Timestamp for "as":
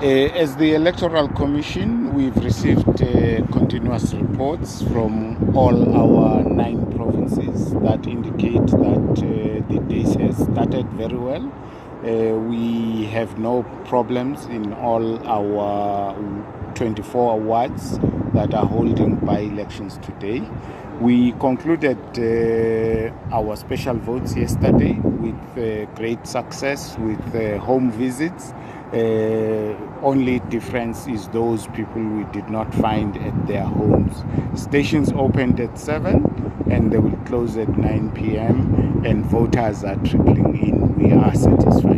0.36-0.54